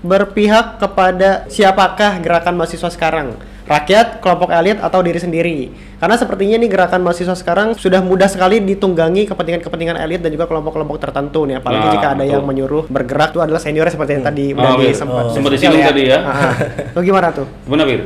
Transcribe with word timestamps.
berpihak 0.00 0.80
kepada 0.80 1.44
siapakah 1.46 2.20
gerakan 2.20 2.56
mahasiswa 2.56 2.88
sekarang? 2.88 3.36
Rakyat, 3.70 4.18
kelompok 4.18 4.50
elit, 4.50 4.82
atau 4.82 4.98
diri 4.98 5.22
sendiri? 5.22 5.70
Karena 6.02 6.18
sepertinya 6.18 6.58
nih 6.58 6.66
gerakan 6.66 7.06
mahasiswa 7.06 7.38
sekarang 7.38 7.78
sudah 7.78 8.02
mudah 8.02 8.26
sekali 8.26 8.58
ditunggangi 8.58 9.30
kepentingan-kepentingan 9.30 9.94
elit 10.02 10.26
dan 10.26 10.34
juga 10.34 10.50
kelompok-kelompok 10.50 10.98
tertentu 10.98 11.46
nih. 11.46 11.62
Apalagi 11.62 11.86
Nah, 11.86 11.92
jika 11.94 12.08
ada 12.10 12.18
betul. 12.18 12.32
yang 12.34 12.42
menyuruh 12.42 12.84
bergerak 12.90 13.30
itu 13.30 13.38
adalah 13.38 13.62
senior 13.62 13.86
seperti 13.86 14.18
yang 14.18 14.26
tadi 14.26 14.46
Oh, 14.50 14.58
udah 14.58 14.74
iya. 14.74 14.90
disempat. 14.90 15.22
Oh. 15.22 15.30
Sempat 15.30 15.50
disinggung 15.54 15.86
tadi 15.86 16.02
ya. 16.10 16.18
Ah, 16.18 16.50
ah. 16.50 16.54
Lo 16.98 17.00
gimana 17.06 17.30
tuh? 17.30 17.46
Gimana, 17.62 17.82
Bir? 17.86 18.00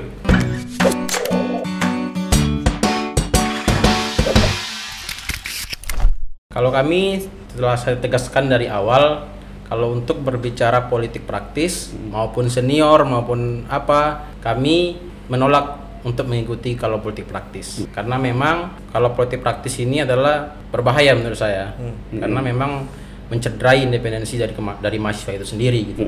Kalau 6.52 6.70
kami 6.70 7.24
setelah 7.50 7.74
saya 7.74 7.96
tegaskan 7.98 8.46
dari 8.46 8.70
awal 8.70 9.26
kalau 9.68 9.96
untuk 9.96 10.20
berbicara 10.20 10.86
politik 10.92 11.24
praktis 11.24 11.90
maupun 12.12 12.52
senior 12.52 13.02
maupun 13.08 13.64
apa 13.66 14.30
kami 14.44 15.00
menolak 15.32 15.84
untuk 16.04 16.28
mengikuti 16.28 16.76
kalau 16.76 17.00
politik 17.00 17.26
praktis. 17.26 17.88
Karena 17.90 18.20
memang 18.20 18.76
kalau 18.92 19.16
politik 19.16 19.40
praktis 19.40 19.80
ini 19.80 20.04
adalah 20.04 20.52
berbahaya 20.68 21.16
menurut 21.16 21.40
saya. 21.40 21.72
Karena 22.12 22.44
memang 22.44 22.84
mencederai 23.32 23.88
independensi 23.88 24.36
dari 24.36 24.52
dari 24.84 24.98
mahasiswa 25.00 25.32
itu 25.32 25.46
sendiri 25.48 25.80
gitu. 25.96 26.04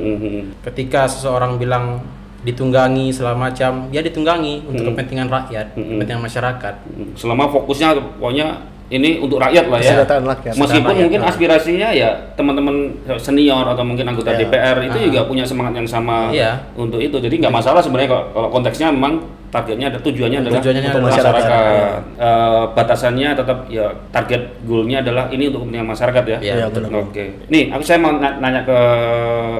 Ketika 0.60 1.08
seseorang 1.08 1.56
bilang 1.56 2.04
ditunggangi 2.44 3.10
segala 3.10 3.34
macam, 3.34 3.88
ya 3.90 4.04
ditunggangi 4.04 4.68
untuk 4.68 4.92
kepentingan 4.92 5.26
rakyat, 5.32 5.74
kepentingan 5.74 6.22
masyarakat. 6.22 6.74
Selama 7.16 7.48
fokusnya 7.50 7.96
pokoknya 8.20 8.75
ini 8.88 9.18
untuk 9.18 9.36
rakyat 9.36 9.66
lah 9.66 9.78
ya. 9.78 9.98
Kesejahteraan 9.98 10.24
rakyat. 10.26 10.52
Meskipun 10.54 10.86
Rakyat, 10.86 11.02
mungkin 11.02 11.20
aspirasinya 11.24 11.88
ya 11.90 12.08
teman-teman 12.32 12.76
senior 13.16 13.66
atau 13.66 13.82
mungkin 13.82 14.06
anggota 14.06 14.30
Iya. 14.30 14.46
DPR 14.46 14.76
itu 14.84 14.98
juga 15.06 15.20
punya 15.24 15.42
semangat 15.42 15.74
yang 15.74 15.86
sama 15.86 16.30
Iya. 16.30 16.70
untuk 16.72 16.98
itu. 16.98 17.16
Jadi 17.16 17.34
nggak 17.36 17.50
masalah 17.50 17.82
sebenarnya 17.82 18.08
kalau, 18.08 18.24
kalau 18.30 18.48
konteksnya 18.48 18.88
memang 18.88 19.18
targetnya 19.46 19.88
ada 19.88 19.98
tujuannya 19.98 20.38
adalah 20.40 20.58
Tujuannya 20.58 20.80
untuk 20.84 21.00
adalah 21.00 21.10
masyarakat. 21.12 21.34
masyarakat. 21.40 22.00
Eh, 22.16 22.64
batasannya 22.72 23.28
tetap 23.32 23.58
ya 23.66 23.86
target 24.10 24.42
goalnya 24.62 24.98
adalah 25.00 25.24
ini 25.28 25.44
untuk 25.48 25.60
kepentingan 25.64 25.88
masyarakat 25.88 26.24
ya. 26.24 26.38
Iya, 26.40 26.54
betul. 26.68 26.82
benar. 26.84 27.02
Oke. 27.02 27.24
Nih, 27.48 27.64
aku 27.68 27.82
saya 27.82 27.98
mau 27.98 28.12
na- 28.12 28.36
nanya 28.36 28.62
ke 28.62 28.78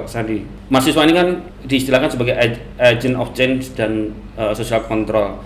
Sandi. 0.05 0.39
Mahasiswa 0.67 1.03
ini 1.03 1.15
kan 1.15 1.29
diistilahkan 1.63 2.11
sebagai 2.11 2.35
ag- 2.35 2.63
agent 2.77 3.15
of 3.15 3.31
change 3.33 3.75
dan 3.75 4.11
uh, 4.35 4.51
social 4.51 4.83
control. 4.83 5.39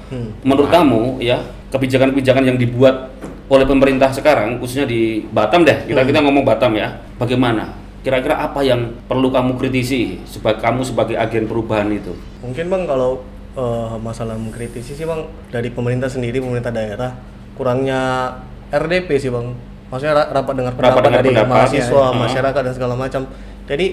Menurut 0.43 0.69
kamu 0.69 1.17
ya, 1.19 1.41
kebijakan-kebijakan 1.71 2.45
yang 2.47 2.57
dibuat 2.57 3.13
oleh 3.51 3.67
pemerintah 3.67 4.15
sekarang 4.15 4.63
khususnya 4.63 4.87
di 4.87 5.27
Batam 5.29 5.67
deh. 5.67 5.85
Kita 5.85 6.07
kita 6.07 6.23
ngomong 6.23 6.47
Batam 6.47 6.71
ya. 6.79 7.03
Bagaimana? 7.19 7.75
Kira-kira 8.01 8.41
apa 8.41 8.63
yang 8.63 8.97
perlu 9.05 9.29
kamu 9.29 9.59
kritisi 9.59 10.23
sebagai 10.25 10.63
kamu 10.63 10.87
sebagai 10.87 11.19
agen 11.19 11.45
perubahan 11.45 11.91
itu? 11.91 12.15
Mungkin 12.41 12.71
bang 12.71 12.83
kalau 12.87 13.21
eh, 13.53 13.95
masalah 14.01 14.39
mengkritisi 14.39 14.95
sih 14.95 15.05
bang 15.05 15.27
dari 15.51 15.69
pemerintah 15.69 16.09
sendiri 16.09 16.41
pemerintah 16.41 16.71
daerah 16.73 17.13
kurangnya 17.59 18.33
RDP 18.71 19.19
sih 19.19 19.29
bang. 19.29 19.53
Maksudnya 19.91 20.15
ra- 20.15 20.31
rapat 20.31 20.55
dengar 20.55 20.73
Rapat 20.73 20.81
pendapat 20.81 21.03
dengar 21.03 21.19
dari 21.19 21.29
pendapat, 21.35 21.51
mahasiswa, 21.51 22.05
ya. 22.07 22.17
masyarakat 22.17 22.61
dan 22.63 22.75
segala 22.79 22.95
macam. 22.95 23.23
Jadi 23.67 23.87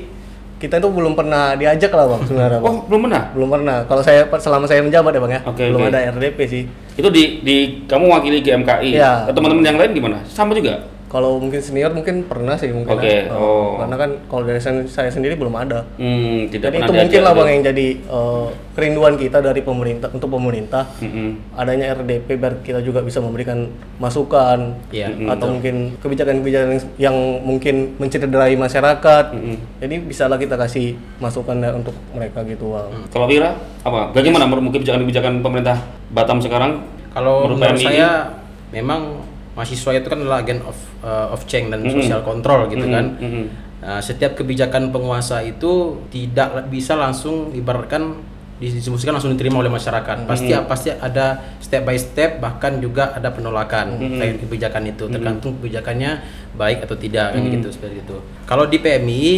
kita 0.57 0.81
itu 0.81 0.89
belum 0.89 1.13
pernah 1.13 1.53
diajak 1.53 1.93
lah 1.93 2.05
bang 2.09 2.21
sebenarnya 2.25 2.59
bang. 2.59 2.65
Oh, 2.65 2.81
belum 2.89 3.01
pernah. 3.05 3.23
Belum 3.37 3.49
pernah. 3.53 3.77
Kalau 3.85 4.01
saya 4.01 4.25
selama 4.41 4.65
saya 4.65 4.81
menjabat 4.81 5.13
ya 5.13 5.21
bang 5.21 5.33
ya, 5.37 5.41
Oke, 5.45 5.63
belum 5.69 5.81
oke. 5.85 5.89
ada 5.93 5.99
RDP 6.17 6.39
sih. 6.49 6.63
Itu 6.97 7.13
di 7.13 7.45
di 7.45 7.57
kamu 7.85 8.05
wakili 8.09 8.41
GMKI. 8.41 8.89
Iya. 8.97 9.29
Teman-teman 9.29 9.61
yang 9.61 9.77
lain 9.77 9.91
gimana? 9.93 10.17
Sama 10.25 10.57
juga? 10.57 10.81
Kalau 11.07 11.39
mungkin 11.39 11.63
senior 11.63 11.95
mungkin 11.95 12.27
pernah 12.27 12.59
sih 12.59 12.67
mungkin. 12.67 12.99
Oke, 12.99 13.07
ya. 13.07 13.31
oh. 13.31 13.79
Karena 13.79 13.95
kan 13.95 14.09
kalau 14.27 14.43
dari 14.43 14.59
saya 14.59 14.83
saya 14.91 15.07
sendiri 15.07 15.39
belum 15.39 15.55
ada. 15.55 15.87
Hmm, 15.95 16.51
tidak 16.51 16.67
Jadi 16.67 16.77
pernah 16.83 16.87
itu 16.87 16.93
mungkin 16.99 17.21
lah 17.23 17.31
bang 17.31 17.49
yang 17.55 17.63
jadi 17.71 17.87
eh, 17.95 18.47
kerinduan 18.75 19.15
kita 19.15 19.39
dari 19.39 19.61
pemerintah 19.63 20.11
untuk 20.11 20.29
pemerintah 20.29 20.83
Mm-mm. 20.99 21.57
adanya 21.57 21.97
RDP 21.97 22.27
biar 22.37 22.53
kita 22.61 22.83
juga 22.83 23.01
bisa 23.01 23.17
memberikan 23.23 23.71
masukan 23.97 24.77
Iya, 24.93 25.09
atau 25.31 25.57
mungkin 25.57 25.97
kebijakan-kebijakan 25.97 26.69
yang, 27.01 27.17
mungkin 27.41 27.95
mencederai 27.97 28.53
masyarakat. 28.59 29.25
Mm-mm. 29.33 29.57
Jadi 29.79 29.95
bisalah 30.03 30.37
kita 30.37 30.59
kasih 30.59 30.99
masukan 31.23 31.57
ya 31.57 31.71
untuk 31.71 31.95
mereka 32.11 32.43
gitu 32.43 32.75
bang. 32.75 32.91
Kalau 33.09 33.25
Wira, 33.25 33.55
apa? 33.81 34.11
Bagaimana 34.11 34.43
menurut 34.43 34.75
kebijakan-kebijakan 34.75 35.39
pemerintah 35.39 35.81
Batam 36.11 36.43
sekarang? 36.43 36.83
Kalau 37.15 37.49
Menurut 37.49 37.59
menurut 37.63 37.81
saya 37.81 38.29
memang 38.69 39.25
mahasiswa 39.57 39.91
itu 39.91 40.05
kan 40.05 40.21
adalah 40.21 40.45
agen 40.45 40.61
of 40.61 40.77
uh, 41.01 41.33
of 41.33 41.41
change 41.49 41.73
dan 41.73 41.81
social 41.89 42.21
control 42.21 42.69
gitu 42.69 42.85
Mhm, 42.85 42.93
kan. 42.93 43.05
mhm. 43.17 43.45
Nah, 43.77 44.01
setiap 44.01 44.33
kebijakan 44.33 44.89
penguasa 44.89 45.41
itu 45.41 46.01
tidak 46.09 46.65
bisa 46.67 46.93
langsung 46.93 47.53
ibaratkan 47.53 48.19
didistribusikan 48.57 49.13
langsung 49.13 49.37
diterima 49.37 49.61
oleh 49.61 49.69
masyarakat. 49.69 50.25
Pasti 50.25 50.49
pasti 50.65 50.89
ada 50.89 51.45
step 51.61 51.85
by 51.85 51.93
step 51.93 52.41
bahkan 52.41 52.81
juga 52.81 53.13
ada 53.13 53.29
penolakan 53.29 54.01
terkait 54.01 54.41
kebijakan 54.41 54.81
itu 54.87 55.05
tergantung 55.07 55.61
kebijakannya 55.61 56.11
baik 56.53 56.81
atau 56.81 56.97
tidak 56.97 57.37
kan 57.37 57.41
gitu 57.47 57.69
seperti 57.69 58.01
itu. 58.01 58.17
Kalau 58.49 58.65
di 58.65 58.81
PMI 58.81 59.29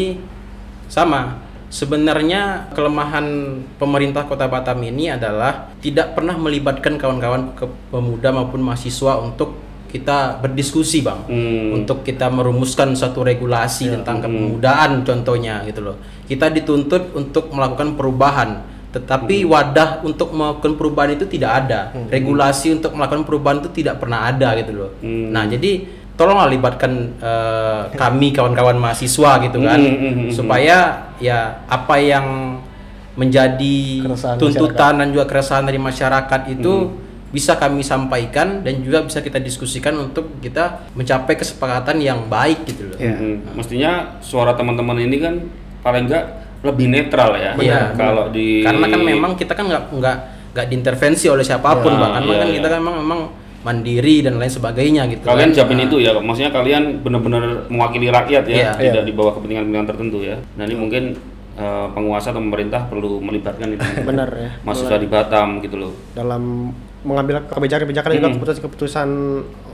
sama 0.87 1.35
sebenarnya 1.67 2.71
kelemahan 2.71 3.25
pemerintah 3.75 4.23
Kota 4.23 4.47
Batam 4.47 4.79
ini 4.81 5.11
adalah 5.11 5.67
tidak 5.79 6.15
pernah 6.15 6.39
melibatkan 6.39 6.95
kawan-kawan 6.95 7.53
pemuda 7.91 8.31
maupun 8.31 8.63
mahasiswa 8.63 9.19
untuk 9.19 9.53
kita 9.89 10.37
berdiskusi 10.37 11.01
bang 11.01 11.19
Hmm. 11.25 11.81
untuk 11.81 12.05
kita 12.05 12.29
merumuskan 12.29 12.93
satu 12.93 13.25
regulasi 13.25 13.89
tentang 13.89 14.21
kepemudaan 14.21 15.01
contohnya 15.01 15.65
gitu 15.65 15.81
loh. 15.81 15.97
Kita 16.23 16.47
dituntut 16.47 17.17
untuk 17.17 17.49
melakukan 17.49 17.97
perubahan 17.97 18.49
tetapi 18.89 19.45
wadah 19.45 20.01
untuk 20.01 20.33
melakukan 20.33 20.73
perubahan 20.73 21.13
itu 21.13 21.25
tidak 21.25 21.51
ada. 21.65 21.93
Regulasi 22.09 22.73
untuk 22.73 22.93
melakukan 22.93 23.21
perubahan 23.21 23.61
itu 23.61 23.69
tidak 23.69 23.97
pernah 23.97 24.25
ada 24.25 24.53
gitu 24.55 24.71
loh. 24.73 24.89
Hmm. 25.01 25.29
nah 25.29 25.45
jadi 25.45 25.85
tolonglah 26.13 26.49
libatkan 26.49 26.91
eh, 27.17 27.81
kami 28.01 28.29
kawan-kawan 28.29 28.75
mahasiswa 28.75 29.31
gitu 29.41 29.57
kan 29.61 29.79
Hmm, 29.79 29.97
hmm, 29.97 30.13
hmm, 30.13 30.29
supaya 30.29 30.77
ya 31.17 31.63
apa 31.65 31.95
yang 31.97 32.25
menjadi 33.15 34.05
Keresahan 34.05 34.37
tuntutan 34.39 34.93
dan 35.01 35.07
juga 35.11 35.25
keresahan 35.27 35.65
dari 35.65 35.79
masyarakat 35.79 36.41
itu 36.49 36.73
Hmm. 36.87 37.08
Bisa 37.29 37.53
kami 37.61 37.85
sampaikan 37.85 38.65
dan 38.65 38.81
juga 38.81 39.05
bisa 39.05 39.21
kita 39.21 39.37
diskusikan 39.37 39.93
untuk 40.01 40.41
kita 40.41 40.89
mencapai 40.97 41.37
kesepakatan 41.37 42.01
yang 42.01 42.25
baik 42.25 42.65
gitu 42.65 42.89
loh. 42.89 42.97
Iya. 42.97 43.13
Mm-mm. 43.13 43.53
Mestinya 43.53 44.17
suara 44.19 44.57
teman-teman 44.57 44.97
ini 44.97 45.17
kan 45.21 45.33
paling 45.85 46.09
enggak 46.09 46.25
lebih 46.65 46.89
netral 46.89 47.37
ya. 47.37 47.53
Iya. 47.55 47.93
Kalau 47.93 48.33
di 48.33 48.65
Karena 48.65 48.85
kan 48.89 49.01
memang 49.05 49.31
kita 49.37 49.53
kan 49.53 49.69
nggak 49.69 49.83
nggak 49.93 50.17
nggak 50.49 50.65
diintervensi 50.73 51.29
oleh 51.29 51.45
siapa 51.45 51.77
pun, 51.79 51.93
Ya, 51.93 52.01
Bang. 52.01 52.11
Karena 52.17 52.31
iya, 52.33 52.39
kan 52.41 52.49
iya. 52.49 52.55
kita 52.57 52.67
kan 52.67 52.79
memang 52.81 52.97
memang 53.05 53.21
mandiri 53.59 54.23
dan 54.23 54.39
lain 54.39 54.49
sebagainya 54.49 55.03
gitu. 55.11 55.27
kalian 55.27 55.51
kan. 55.51 55.57
jamin 55.63 55.77
Nah, 55.77 55.85
itu 55.91 55.97
ya, 55.99 56.11
maksudnya 56.15 56.51
kalian 56.51 56.83
benar-benar 57.03 57.67
mewakili 57.67 58.07
rakyat 58.07 58.43
ya, 58.47 58.55
Iya. 58.55 58.71
tidak 58.79 59.03
di 59.03 59.13
bawah 59.13 59.35
kepentingan-kepentingan 59.35 59.87
tertentu 59.87 60.17
ya. 60.23 60.39
Nah 60.57 60.63
ini 60.65 60.75
mungkin 60.79 61.03
eh, 61.59 61.87
penguasa 61.91 62.31
atau 62.31 62.39
pemerintah 62.39 62.87
perlu 62.87 63.19
melibatkan 63.19 63.75
itu. 63.75 63.83
Benar 64.07 64.29
ya. 64.31 64.49
Mahasiswa 64.63 64.97
di 64.97 65.07
Batam 65.11 65.59
gitu 65.59 65.75
loh. 65.75 65.91
Dalam 66.15 66.71
mengambil 67.03 67.39
kebijakan-kebijakan 67.47 68.09
dan 68.11 68.19
juga 68.19 68.31
keputusan-keputusan 68.35 69.07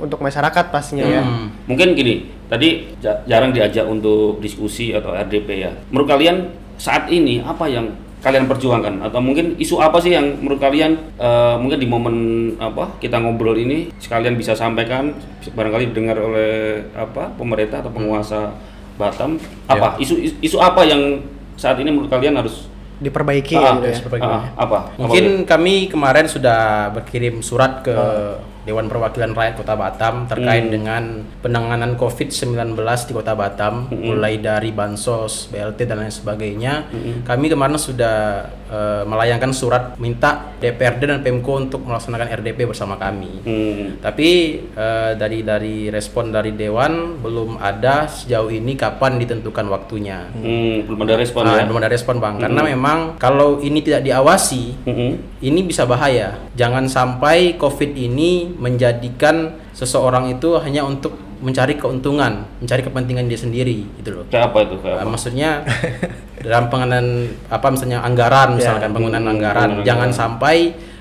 untuk 0.02 0.19
masyarakat 0.22 0.66
pastinya 0.69 1.06
ya. 1.06 1.24
Hmm. 1.25 1.50
Mungkin 1.66 1.97
gini, 1.97 2.30
tadi 2.46 2.94
ja- 3.02 3.25
jarang 3.25 3.50
diajak 3.50 3.86
untuk 3.90 4.38
diskusi 4.40 4.94
atau 4.94 5.13
RDP 5.13 5.50
ya. 5.66 5.72
Menurut 5.90 6.06
kalian 6.06 6.53
saat 6.78 7.09
ini 7.09 7.41
apa 7.41 7.66
yang 7.66 7.90
kalian 8.25 8.50
perjuangkan 8.50 9.06
atau 9.06 9.22
mungkin 9.22 9.53
isu 9.62 9.78
apa 9.78 10.02
sih 10.02 10.09
yang 10.18 10.41
menurut 10.41 10.58
kalian 10.58 10.97
eh, 11.22 11.56
mungkin 11.62 11.78
di 11.78 11.85
momen 11.85 12.16
apa 12.58 12.97
kita 12.97 13.22
ngobrol 13.22 13.53
ini 13.53 13.94
sekalian 14.02 14.34
bisa 14.34 14.58
sampaikan 14.58 15.14
barangkali 15.46 15.94
didengar 15.94 16.18
oleh 16.18 16.81
apa 16.97 17.30
pemerintah 17.38 17.85
atau 17.85 17.94
penguasa 17.94 18.50
Batam 18.97 19.38
apa 19.69 20.00
isu 20.02 20.41
isu 20.41 20.58
apa 20.58 20.88
yang 20.90 21.22
saat 21.53 21.78
ini 21.78 21.91
menurut 21.94 22.09
kalian 22.09 22.34
harus 22.40 22.66
Diperbaiki 22.96 23.56
Ah, 23.56 23.76
gitu 23.76 23.88
ya. 23.88 23.96
seperti 23.96 24.16
ah, 24.20 24.26
itu. 24.26 24.38
apa 24.56 24.80
Mungkin 24.96 25.26
kami 25.44 25.88
kemarin 25.88 26.26
sudah 26.26 26.90
berkirim 26.92 27.44
surat 27.44 27.84
ke 27.84 27.96
Dewan 28.66 28.90
Perwakilan 28.90 29.38
Rakyat 29.38 29.62
Kota 29.62 29.78
Batam 29.78 30.26
terkait 30.26 30.74
dengan 30.74 31.22
penanganan 31.38 31.94
COVID-19 31.94 32.74
di 33.06 33.14
Kota 33.14 33.38
Batam, 33.38 33.94
mulai 33.94 34.42
dari 34.42 34.74
bansos, 34.74 35.53
BLT 35.53 35.86
dan 35.86 36.02
lain 36.02 36.09
sebagainya. 36.09 36.90
Kami 37.22 37.46
kemarin 37.46 37.78
sudah 37.78 38.50
eh, 38.66 39.03
melayangkan 39.03 39.52
surat 39.52 39.94
minta 39.96 40.53
DPRD 40.56 41.06
dan 41.06 41.20
Pemko 41.20 41.59
untuk 41.59 41.82
melaksanakan 41.82 42.28
RDP 42.34 42.66
bersama 42.66 42.96
kami. 42.96 43.41
Hmm, 43.41 43.85
Tapi 44.00 44.29
eh, 44.67 45.12
dari 45.14 45.41
dari 45.41 45.88
respon 45.88 46.29
dari 46.29 46.52
Dewan 46.52 47.20
belum 47.20 47.58
ada 47.58 48.06
sejauh 48.06 48.50
ini 48.50 48.73
kapan 48.73 49.17
ditentukan 49.17 49.66
waktunya. 49.67 50.28
hmm, 50.32 50.85
belum 50.85 51.00
ada 51.02 51.16
respon 51.16 51.41
Nah, 51.44 51.56
ya. 51.56 51.64
belum 51.64 51.78
ada 51.78 51.90
respon 51.90 52.16
bang, 52.17 52.35
karena 52.38 52.62
memang 52.66 52.97
kalau 53.17 53.58
ini 53.59 53.79
tidak 53.79 54.02
diawasi, 54.02 54.64
Hmm, 54.82 55.14
ini 55.40 55.59
bisa 55.62 55.85
bahaya. 55.85 56.41
Jangan 56.53 56.85
sampai 56.88 57.56
COVID 57.56 57.91
ini 57.91 58.50
menjadikan 58.52 59.35
seseorang 59.72 60.32
itu 60.32 60.58
hanya 60.58 60.82
untuk 60.82 61.14
mencari 61.35 61.76
keuntungan, 61.76 62.47
mencari 62.58 62.82
kepentingan 62.82 63.28
dia 63.28 63.35
sendiri 63.35 63.85
gitu 63.96 64.09
loh. 64.14 64.26
Kayak 64.26 64.50
apa 64.50 64.58
itu? 64.64 64.76
Kayak 64.79 64.96
Uh, 64.96 65.02
apa? 65.02 65.12
maksudnya 65.12 65.50
dalam 66.46 66.70
pengenalan 66.70 67.08
apa 67.50 67.68
misalnya 67.68 68.00
anggaran 68.00 68.56
misalkan 68.56 68.90
penggunaan 68.90 69.26
anggaran 69.26 69.82
penggunaan 69.82 69.88
jangan 69.88 70.09
anggaran. 70.09 70.14
sampai 70.14 70.58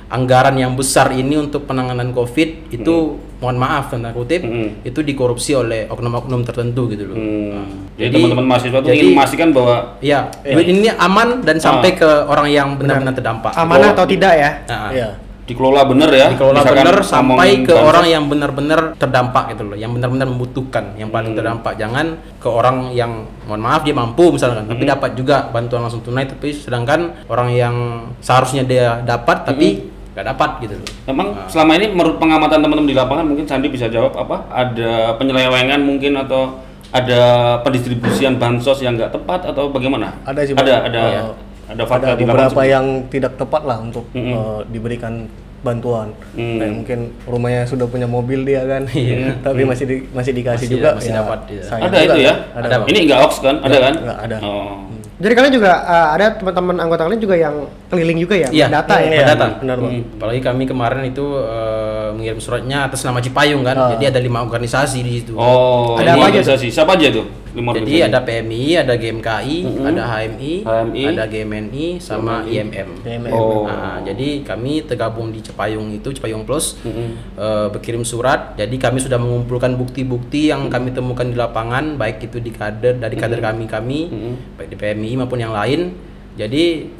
anggaran 0.07 0.55
yang 0.55 0.73
besar 0.73 1.11
ini 1.11 1.35
untuk 1.37 1.65
penanganan 1.65 2.11
covid 2.11 2.71
itu 2.71 2.95
mohon 3.41 3.57
maaf 3.57 3.91
tanda 3.91 4.09
kutip 4.09 4.41
Hmm. 4.41 4.81
itu 4.81 5.01
dikorupsi 5.01 5.53
oleh 5.53 5.85
oknum-oknum 5.85 6.41
tertentu 6.43 6.89
gitu 6.89 7.13
loh. 7.13 7.17
Hmm. 7.19 7.93
Jadi, 7.93 8.09
Jadi- 8.09 8.15
teman-teman 8.17 8.47
mahasiswa 8.47 8.79
itu 8.79 8.89
jadi- 8.89 8.97
ingin 8.97 9.13
memastikan 9.13 9.49
bahwa 9.51 9.77
Iya, 10.01 10.21
duit 10.43 10.67
ini 10.67 10.89
aman 10.89 11.29
dan 11.43 11.57
sampai 11.59 11.93
Ah. 11.93 11.97
ke 11.99 12.11
orang 12.25 12.49
yang 12.49 12.69
benar-benar 12.75 13.13
terdampak. 13.13 13.53
Amanah 13.53 13.93
atau 13.93 14.07
tidak 14.09 14.33
ya? 14.33 14.51
Nah, 14.65 14.89
Iya. 14.89 15.09
Dikelola 15.45 15.85
bener 15.85 16.09
ya. 16.09 16.27
dikelola 16.33 16.65
Misalkan 16.65 16.85
benar 16.85 16.97
ngomong 16.97 17.09
sampai 17.09 17.51
ke 17.61 17.73
bansos, 17.73 17.85
orang 17.85 18.07
yang 18.09 18.25
benar-benar 18.27 18.81
terdampak 18.97 19.45
gitu 19.53 19.63
loh, 19.69 19.77
yang 19.77 19.93
benar-benar 19.93 20.27
membutuhkan, 20.27 20.97
yang 20.97 21.13
paling 21.13 21.33
Hmm. 21.33 21.39
terdampak. 21.39 21.73
Jangan 21.77 22.07
ke 22.41 22.49
orang 22.49 22.91
yang 22.91 23.29
mohon 23.45 23.61
maaf 23.61 23.85
dia 23.85 23.93
mampu 23.93 24.33
misalkan, 24.33 24.65
Hmm. 24.65 24.73
tapi 24.73 24.83
dapat 24.85 25.11
juga 25.15 25.49
bantuan 25.49 25.85
langsung 25.85 26.01
tunai, 26.01 26.25
tapi 26.25 26.49
sedangkan 26.51 27.29
orang 27.29 27.53
yang 27.53 27.75
seharusnya 28.19 28.65
dia 28.65 29.01
dapat 29.01 29.45
tapi 29.45 29.67
Hmm. 29.85 30.13
nggak 30.15 30.27
dapat 30.31 30.51
gitu 30.63 30.75
loh. 30.79 30.89
Memang 31.07 31.27
selama 31.47 31.73
ini 31.75 31.87
menurut 31.91 32.17
pengamatan 32.17 32.63
teman-teman 32.63 32.89
di 32.89 32.97
lapangan 32.97 33.25
mungkin 33.27 33.45
Sandi 33.45 33.69
bisa 33.69 33.91
jawab 33.91 34.15
apa? 34.15 34.49
Ada 34.49 35.19
penyelewengan 35.19 35.83
mungkin 35.83 36.15
atau 36.17 36.63
ada 36.89 37.21
pendistribusian 37.61 38.39
bansos 38.39 38.79
yang 38.79 38.95
nggak 38.95 39.11
tepat 39.11 39.51
atau 39.51 39.69
bagaimana? 39.69 40.15
Ada 40.23 40.41
sih. 40.47 40.55
Ada 40.55 40.75
ada 40.87 41.03
Iya. 41.03 41.23
Ada 41.67 41.83
ada 41.83 42.15
beberapa 42.15 42.61
yang 42.63 43.09
tidak 43.09 43.35
tepat 43.35 43.63
lah 43.65 43.79
untuk 43.79 44.05
Mm-mm. 44.13 44.33
eh, 44.33 44.61
diberikan 44.69 45.27
bantuan. 45.61 46.13
Mm. 46.37 46.59
Kayak 46.61 46.73
mungkin 46.77 46.99
rumahnya 47.25 47.63
sudah 47.65 47.89
punya 47.89 48.05
mobil 48.05 48.45
dia 48.45 48.69
kan, 48.69 48.85
tapi 49.47 49.65
masih 49.65 49.85
di- 49.89 50.05
masih 50.13 50.33
dikasih 50.33 50.69
Masih- 50.69 50.73
juga. 50.77 50.91
masih 50.95 51.11
ya, 51.11 51.17
dapat, 51.25 51.39
iya. 51.49 51.63
sayang 51.65 51.83
ada 51.83 51.97
juga 51.97 52.05
itu 52.05 52.19
ya? 52.21 52.29
kan. 52.29 52.37
Ada. 52.37 52.67
Ada, 52.67 52.75
Bang. 52.77 52.89
Ini 52.93 52.99
nggak 53.03 53.19
hoax 53.19 53.35
kan? 53.41 53.57
Ada 53.61 53.77
kan? 53.81 53.95
nggak 53.97 54.19
ada. 54.21 54.37
Oh. 54.45 54.77
Jadi 55.15 55.33
kalian 55.33 55.55
juga 55.55 55.73
uh, 55.81 56.09
ada 56.11 56.27
teman-teman 56.35 56.77
anggota 56.83 57.07
kalian 57.07 57.23
juga 57.23 57.37
yang 57.39 57.55
keliling 57.87 58.19
juga 58.19 58.35
ya, 58.35 58.49
Iya, 58.51 58.67
data 58.67 58.95
ya. 58.99 59.09
Iya, 59.09 59.21
Pendata. 59.25 59.47
benar 59.63 59.77
bang. 59.79 59.93
Hmm. 59.95 60.15
Apalagi 60.19 60.41
kami 60.43 60.63
kemarin 60.67 61.03
itu 61.07 61.25
mengirim 62.13 62.37
suratnya 62.37 62.85
atas 62.85 63.01
nama 63.01 63.17
Cipayung 63.17 63.63
kan, 63.63 63.73
Ah. 63.75 63.89
jadi 63.95 64.11
ada 64.11 64.19
lima 64.19 64.43
organisasi 64.43 64.99
di 65.01 65.13
situ. 65.17 65.33
Oh, 65.33 65.95
Ada 65.95 66.13
lima 66.13 66.21
apa 66.21 66.25
aja 66.27 66.43
organisasi. 66.43 66.67
Siapa 66.69 66.93
aja 66.93 67.09
tuh? 67.09 67.27
Lima 67.55 67.71
Jadi 67.71 68.03
organisasi. 68.03 68.11
ada 68.11 68.19
PMI, 68.21 68.63
ada 68.75 68.95
GMKI, 68.95 69.57
ada 69.81 70.03
HMI, 70.05 70.53
HMI, 70.61 71.03
ada 71.07 71.25
GMNI, 71.25 71.87
sama 71.99 72.43
IMM. 72.43 72.89
IMM. 73.01 73.31
Oh. 73.31 73.65
Nah, 73.65 74.03
jadi 74.03 74.43
kami 74.43 74.83
tergabung 74.83 75.31
di 75.31 75.39
Cepayung 75.39 75.87
itu, 75.89 76.11
Cepayung 76.11 76.43
Plus, 76.43 76.75
Mm-mm. 76.83 77.15
eh, 77.33 77.67
berkirim 77.71 78.03
surat. 78.03 78.53
Jadi 78.55 78.75
kami 78.75 78.99
sudah 78.99 79.17
mengumpulkan 79.17 79.73
bukti-bukti 79.75 80.51
yang 80.51 80.67
kami 80.67 80.91
temukan 80.91 81.23
di 81.23 81.33
lapangan, 81.33 81.95
baik 81.95 82.27
itu 82.27 82.37
di 82.39 82.51
kader 82.51 82.99
dari 82.99 83.15
kader 83.15 83.39
kami 83.39 83.65
kami, 83.65 84.01
Mm-mm. 84.05 84.35
baik 84.59 84.69
di 84.69 84.77
PMI 84.77 85.11
maupun 85.17 85.39
yang 85.39 85.55
lain. 85.55 85.95
Jadi 86.35 86.91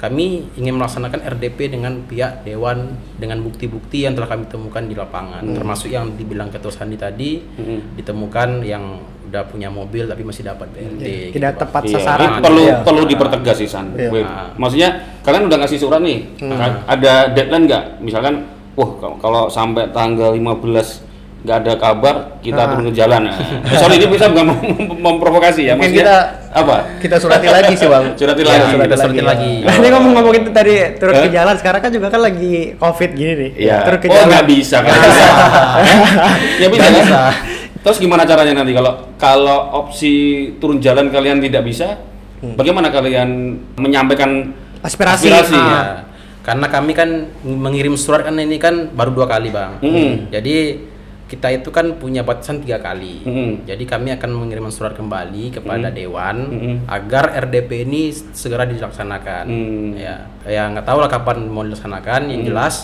kami 0.00 0.26
ingin 0.56 0.74
melaksanakan 0.74 1.20
RDP 1.28 1.70
dengan 1.70 2.00
pihak 2.00 2.40
dewan 2.40 2.88
dengan 3.14 3.36
bukti-bukti 3.38 4.02
yang 4.02 4.16
telah 4.16 4.26
kami 4.26 4.48
temukan 4.48 4.80
di 4.80 4.96
lapangan, 4.96 5.44
termasuk 5.44 5.92
yang 5.92 6.16
dibilang 6.16 6.48
Ketua 6.48 6.72
Sandi 6.72 6.96
tadi 6.96 7.36
Mm-mm. 7.36 7.94
ditemukan 7.94 8.64
yang 8.64 8.96
udah 9.28 9.44
punya 9.44 9.68
mobil 9.68 10.08
tapi 10.08 10.24
masih 10.24 10.42
dapat 10.42 10.72
BLT. 10.72 11.30
Tidak 11.30 11.36
gitu, 11.36 11.38
Pak. 11.38 11.60
tepat 11.60 11.82
Iya, 11.84 11.94
sasaran. 11.94 12.24
ini 12.26 12.40
perlu 12.40 12.62
Iya. 12.64 12.76
perlu 12.80 13.02
dipertegas 13.04 13.56
sih 13.56 13.68
San. 13.68 13.92
Iya. 13.92 14.08
Wait. 14.10 14.24
Ah. 14.24 14.50
Maksudnya 14.56 14.88
kalian 15.20 15.44
udah 15.46 15.58
ngasih 15.60 15.78
surat 15.78 16.00
nih. 16.00 16.18
A- 16.48 16.80
Ada 16.88 17.12
deadline 17.30 17.64
nggak? 17.68 17.84
Misalkan, 18.00 18.34
wah 18.74 18.90
kalau, 18.96 19.16
kalau 19.18 19.42
sampai 19.46 19.86
tanggal 19.90 20.32
15 20.32 21.04
nggak 21.40 21.56
ada 21.58 21.72
kabar, 21.74 22.14
kita 22.38 22.58
Ah. 22.58 22.68
turun 22.70 22.84
ke 22.88 22.94
jalan. 22.94 23.22
Nah, 23.64 23.76
soal 23.76 23.92
ini 23.94 24.06
bisa 24.06 24.28
bukan 24.28 24.44
mem- 24.46 24.60
mem- 24.76 25.00
memprovokasi 25.00 25.62
ya. 25.64 25.72
Mungkin 25.72 25.96
Maksudnya 25.96 26.04
kita- 26.04 26.28
apa? 26.52 26.76
Kita 27.00 27.16
surati 27.16 27.46
lagi 27.46 27.74
sih 27.74 27.86
bang. 27.86 28.04
Surati 28.20 28.40
Iya, 28.40 28.50
lagi. 28.50 28.64
surati 28.70 28.86
Kita 28.86 28.96
surati 28.98 29.22
lagi. 29.22 29.52
Nah, 29.62 29.74
ini 29.74 29.86
ngomong-ngomong 29.88 30.34
itu 30.36 30.50
tadi 30.50 30.74
turun 30.96 31.14
ke 31.16 31.26
Eh? 31.26 31.32
jalan, 31.32 31.54
sekarang 31.56 31.80
kan 31.80 31.90
juga 31.90 32.06
kan 32.08 32.20
lagi 32.20 32.52
covid 32.76 33.10
gini 33.12 33.32
nih. 33.34 33.50
Iya. 33.58 33.76
Turun 33.82 33.98
ke 33.98 34.06
oh 34.06 34.12
jalan. 34.12 34.28
nggak 34.28 34.46
bisa 34.46 34.76
kan? 34.80 34.92
ya 36.62 36.66
bisa 36.68 36.84
kan? 36.84 37.04
Terus 37.80 37.96
gimana 37.96 38.22
caranya 38.22 38.52
nanti 38.54 38.72
kalau 38.72 38.92
kalau 39.16 39.58
opsi 39.80 40.12
turun 40.56 40.76
jalan 40.78 41.08
kalian 41.08 41.40
tidak 41.40 41.64
bisa, 41.64 41.96
bagaimana 42.52 42.88
kalian 42.88 43.28
menyampaikan 43.74 44.52
Aspirasi. 44.80 45.28
aspirasi? 45.28 45.56
Ah. 45.56 45.64
Ya, 45.64 45.82
karena 46.42 46.68
kami 46.68 46.92
kan 46.92 47.08
mengirim 47.42 47.96
surat 47.96 48.20
kan 48.20 48.36
ini 48.36 48.56
kan 48.56 48.92
baru 48.92 49.12
dua 49.14 49.24
kali 49.24 49.48
bang. 49.48 49.80
Mm. 49.80 50.12
Jadi 50.28 50.56
kita 51.30 51.46
itu 51.48 51.70
kan 51.70 51.94
punya 51.94 52.20
batasan 52.20 52.58
tiga 52.58 52.82
kali. 52.82 53.22
Mm. 53.22 53.52
Jadi 53.62 53.84
kami 53.86 54.10
akan 54.10 54.30
mengirimkan 54.34 54.74
surat 54.74 54.92
kembali 54.92 55.54
kepada 55.54 55.86
dewan 55.88 56.36
Mm. 56.50 56.76
agar 56.84 57.30
RDP 57.38 57.86
ini 57.86 58.00
segera 58.34 58.66
dilaksanakan. 58.66 59.46
Mm. 59.46 59.90
Ya, 59.94 60.26
ya 60.42 60.66
nggak 60.66 60.82
tahu 60.82 60.98
lah 60.98 61.06
kapan 61.06 61.46
mau 61.46 61.62
dilaksanakan. 61.62 62.26
Yang 62.26 62.42
jelas 62.50 62.74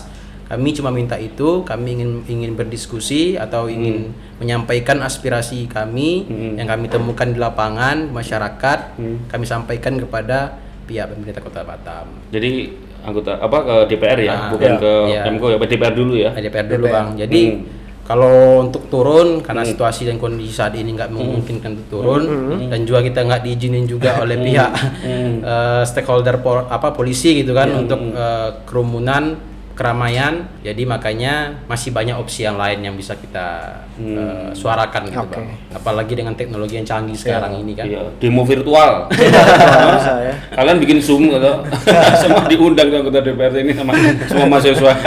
kami 0.46 0.70
cuma 0.72 0.88
minta 0.88 1.18
itu. 1.18 1.66
Kami 1.66 1.88
ingin 1.92 2.10
ingin 2.24 2.54
berdiskusi 2.54 3.34
atau 3.34 3.66
ingin 3.66 4.14
menyampaikan 4.38 5.02
aspirasi 5.02 5.66
kami 5.66 6.22
Mm. 6.24 6.52
yang 6.56 6.68
kami 6.68 6.86
temukan 6.86 7.26
di 7.26 7.42
lapangan 7.42 8.06
masyarakat. 8.08 8.78
Mm. 8.94 9.26
Kami 9.26 9.42
sampaikan 9.44 9.98
kepada 9.98 10.54
pihak 10.86 11.10
pemerintah 11.10 11.42
Kota 11.42 11.66
Batam. 11.66 12.06
Jadi 12.30 12.70
anggota 13.02 13.38
apa 13.38 13.58
ke 13.60 13.74
DPR 13.88 14.18
ya, 14.20 14.30
Ah, 14.30 14.50
bukan 14.50 14.70
iya. 14.70 14.78
ke 14.78 14.92
Iya. 15.10 15.22
Menko 15.26 15.46
ya, 15.48 15.58
DPR 15.58 15.94
dulu 15.94 16.14
ya. 16.14 16.30
DPR 16.32 16.66
dulu 16.68 16.86
DPR. 16.86 16.94
bang. 16.94 17.08
Jadi 17.18 17.42
Hmm. 17.44 17.74
Kalau 18.06 18.62
untuk 18.62 18.86
turun 18.86 19.42
karena 19.42 19.60
Hmm. 19.60 19.70
situasi 19.70 20.06
dan 20.06 20.16
kondisi 20.16 20.54
saat 20.54 20.72
ini 20.72 20.94
nggak 20.94 21.10
memungkinkan 21.10 21.70
untuk 21.74 21.88
turun 21.92 22.22
dan 22.64 22.86
juga 22.86 23.02
kita 23.02 23.20
nggak 23.20 23.42
diizinin 23.42 23.84
juga 23.84 24.22
oleh 24.22 24.38
pihak 24.38 24.70
Hmm. 25.02 25.42
eh, 25.42 25.82
stakeholder 25.82 26.38
pol- 26.38 26.66
apa 26.66 26.90
polisi 26.90 27.34
gitu 27.36 27.50
kan 27.50 27.66
Hmm. 27.68 27.82
untuk 27.82 28.00
eh, 28.08 28.50
kerumunan 28.62 29.34
keramaian. 29.76 30.48
Jadi 30.64 30.82
makanya 30.82 31.60
masih 31.68 31.92
banyak 31.92 32.16
opsi 32.16 32.42
yang 32.42 32.56
lain 32.56 32.80
yang 32.80 32.96
bisa 32.96 33.12
kita 33.14 33.84
eh, 34.00 34.50
suarakan 34.56 35.06
gitu 35.06 35.20
Oke. 35.20 35.36
bang. 35.36 35.46
Apalagi 35.70 36.12
dengan 36.16 36.32
teknologi 36.32 36.80
yang 36.80 36.88
canggih 36.88 37.14
sekarang 37.14 37.60
ini 37.60 37.76
kan. 37.76 37.84
Iya, 37.84 38.08
demo 38.16 38.42
virtual. 38.42 39.12
Bisa 39.12 40.12
ya. 40.26 40.34
Kalian 40.56 40.80
bikin 40.80 40.98
Zoom 40.98 41.28
atau 41.28 41.60
semua 42.24 42.48
diundang 42.48 42.88
ke 42.88 42.96
anggota 42.96 43.20
DPR 43.20 43.52
ini 43.60 43.76
sama 43.76 43.92
semua 44.26 44.46
mahasiswa. 44.48 44.92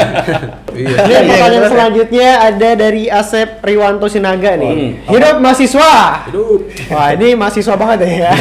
Iya. 0.70 0.96
Ini 1.04 1.34
pertanyaan 1.36 1.68
selanjutnya 1.68 2.30
ada 2.40 2.70
dari 2.72 3.12
Asep 3.12 3.60
Riwanto 3.60 4.08
Sinaga 4.08 4.56
nih. 4.56 4.70
Hmm. 4.72 4.92
Hidup 5.12 5.36
mahasiswa. 5.44 6.24
Hidup. 6.32 6.62
Wah, 6.88 7.10
ini 7.20 7.36
mahasiswa 7.36 7.74
banget 7.76 8.08
ya. 8.08 8.32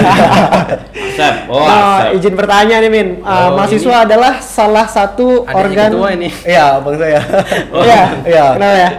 Asep, 1.18 1.34
oh 1.50 1.66
Nah, 1.66 2.06
Asep. 2.06 2.22
izin 2.22 2.34
bertanya 2.38 2.76
nih 2.78 2.90
Min. 2.92 3.08
Uh, 3.24 3.48
Oh, 3.48 3.56
mahasiswa 3.58 4.04
adalah 4.06 4.38
salah 4.38 4.86
satu 4.86 5.42
Adiknya 5.42 5.58
organ 5.58 5.90
ketua 5.90 6.08
ini. 6.18 6.28
Iya 6.42 6.82
bang 6.82 6.96
saya. 6.98 7.20
Iya, 7.70 8.02
Iya. 8.26 8.46
Kenapa 8.58 8.76
ya? 8.76 8.90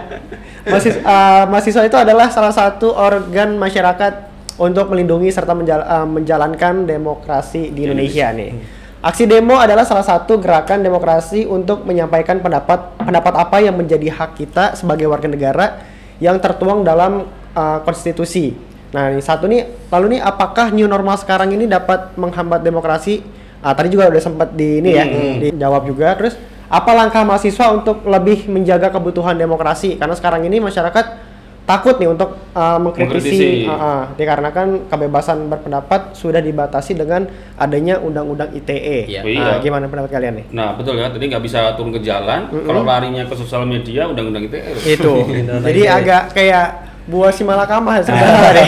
Mahasiswa, 0.60 1.00
uh, 1.04 1.44
mahasiswa 1.48 1.82
itu 1.88 1.96
adalah 1.96 2.26
salah 2.28 2.52
satu 2.52 2.92
organ 2.92 3.56
masyarakat 3.56 4.12
untuk 4.60 4.92
melindungi 4.92 5.32
serta 5.32 5.56
menjal- 5.56 5.86
uh, 5.88 6.04
menjalankan 6.04 6.84
demokrasi 6.84 7.72
di 7.72 7.88
Indonesia 7.88 8.28
nih. 8.32 8.80
Aksi 9.00 9.24
demo 9.24 9.56
adalah 9.56 9.88
salah 9.88 10.04
satu 10.04 10.36
gerakan 10.36 10.84
demokrasi 10.84 11.48
untuk 11.48 11.88
menyampaikan 11.88 12.36
pendapat 12.44 13.00
pendapat 13.00 13.32
apa 13.32 13.56
yang 13.64 13.72
menjadi 13.72 14.12
hak 14.12 14.36
kita 14.36 14.76
sebagai 14.76 15.08
warga 15.08 15.24
negara 15.24 15.80
yang 16.20 16.36
tertuang 16.36 16.84
dalam 16.84 17.24
uh, 17.56 17.80
konstitusi. 17.80 18.52
Nah, 18.92 19.08
ini 19.08 19.22
satu 19.24 19.48
nih, 19.48 19.88
lalu 19.88 20.18
nih 20.18 20.20
apakah 20.20 20.68
new 20.74 20.84
normal 20.84 21.16
sekarang 21.16 21.54
ini 21.54 21.64
dapat 21.64 22.12
menghambat 22.20 22.60
demokrasi? 22.60 23.22
Ah, 23.64 23.72
tadi 23.76 23.92
juga 23.92 24.08
udah 24.08 24.20
sempat 24.24 24.52
di 24.56 24.80
ini 24.80 24.90
ya, 24.96 25.04
dijawab 25.48 25.84
juga. 25.88 26.12
Terus 26.16 26.34
apa 26.70 26.90
langkah 26.94 27.26
mahasiswa 27.26 27.74
untuk 27.74 28.06
lebih 28.06 28.46
menjaga 28.46 28.88
kebutuhan 28.88 29.34
demokrasi? 29.34 29.98
Karena 29.98 30.14
sekarang 30.14 30.46
ini 30.46 30.62
masyarakat 30.62 31.28
takut 31.60 31.98
nih 31.98 32.08
untuk 32.08 32.34
uh, 32.50 32.78
mengkritisi, 32.78 33.62
Mengkritisi. 33.62 33.66
uh, 33.66 33.74
uh, 33.74 34.02
dikarenakan 34.14 34.86
kebebasan 34.86 35.46
berpendapat 35.46 36.14
sudah 36.14 36.38
dibatasi 36.38 36.94
dengan 36.94 37.26
adanya 37.54 37.98
undang-undang 37.98 38.50
ITE. 38.50 39.06
Iya. 39.06 39.22
Iya. 39.22 39.38
Nah, 39.38 39.56
gimana 39.58 39.86
pendapat 39.86 40.10
kalian 40.10 40.34
nih? 40.34 40.46
Nah 40.50 40.74
betul 40.74 40.94
ya, 40.94 41.06
tadi 41.06 41.26
nggak 41.26 41.42
bisa 41.42 41.74
turun 41.74 41.90
ke 41.90 42.02
jalan. 42.02 42.50
Kalau 42.50 42.82
larinya 42.82 43.22
ke 43.22 43.34
sosial 43.34 43.66
media, 43.66 44.06
undang-undang 44.06 44.46
ITE. 44.46 44.62
Itu. 44.88 45.26
Undang-undang 45.26 45.66
Jadi 45.70 45.82
ITE. 45.84 45.94
agak 45.94 46.22
kayak 46.34 46.66
buah 47.06 47.30
si 47.30 47.42
malakama 47.42 47.98
sebenarnya 48.06 48.66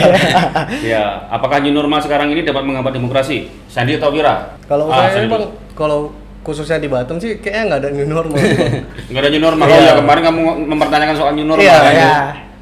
ya, 0.82 1.04
apakah 1.28 1.62
new 1.62 1.70
normal 1.70 2.02
sekarang 2.02 2.30
ini 2.30 2.42
dapat 2.42 2.66
menghambat 2.66 2.90
demokrasi? 2.92 3.46
Sandi 3.66 3.94
atau 3.94 4.10
Wira? 4.10 4.58
Kalau 4.66 4.90
Ah, 4.90 5.06
saya 5.06 5.26
kalau 5.74 6.10
khususnya 6.42 6.76
di 6.76 6.90
Batam 6.90 7.16
sih 7.16 7.38
kayaknya 7.38 7.62
nggak 7.66 7.80
ada 7.80 7.90
new 7.90 8.06
normal 8.06 8.38
nggak 9.10 9.22
ada 9.22 9.30
new 9.30 9.42
normal. 9.42 9.64
Oh 9.64 9.78
ya 9.78 9.94
kemarin 9.96 10.22
kamu 10.26 10.40
mempertanyakan 10.66 11.14
soal 11.14 11.32
new 11.32 11.46
normal. 11.46 11.62
Iya, 11.62 11.78
iya. 11.88 12.12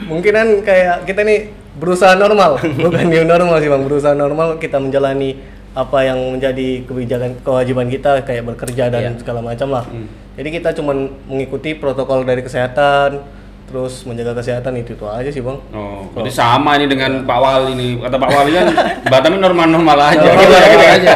Mungkin 0.01 0.33
kan 0.33 0.49
kayak 0.61 0.97
kita 1.05 1.21
nih 1.25 1.39
berusaha 1.77 2.13
normal, 2.15 2.61
bukan 2.61 3.05
new 3.09 3.25
normal 3.25 3.57
sih 3.59 3.69
bang. 3.69 3.83
Berusaha 3.83 4.13
normal 4.13 4.57
kita 4.57 4.77
menjalani 4.77 5.41
apa 5.71 6.03
yang 6.03 6.19
menjadi 6.35 6.83
kebijakan 6.83 7.41
kewajiban 7.41 7.87
kita 7.87 8.21
kayak 8.21 8.43
bekerja 8.45 8.91
dan 8.91 9.15
Iya. 9.15 9.19
segala 9.19 9.41
macam 9.41 9.69
lah. 9.71 9.85
Hmm. 9.87 10.11
Jadi 10.35 10.49
kita 10.51 10.75
cuman 10.75 10.97
mengikuti 11.25 11.73
protokol 11.73 12.25
dari 12.25 12.43
kesehatan, 12.43 13.23
terus 13.71 14.03
menjaga 14.03 14.35
kesehatan 14.35 14.75
itu 14.77 14.93
itu 14.93 15.07
aja 15.07 15.27
sih 15.27 15.39
bang 15.39 15.55
Oh, 15.71 16.03
berarti 16.11 16.33
sama 16.33 16.75
ini 16.75 16.85
dengan 16.85 17.23
Pak 17.23 17.39
Wali 17.39 17.71
ini. 17.73 17.89
Kata 17.97 18.17
Pak 18.17 18.29
Wali 18.29 18.51
kan 18.51 18.67
Batam 19.07 19.31
ini 19.31 19.41
normal-normal 19.41 19.99
aja. 20.05 20.27
Normal 20.27 20.43
Gitu 20.43 20.57
aja. 20.59 20.91
aja. 20.93 21.15